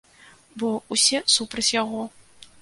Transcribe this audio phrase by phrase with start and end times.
[0.63, 2.01] Бо ўсе супраць яго.